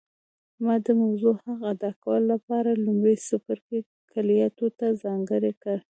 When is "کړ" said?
5.63-5.77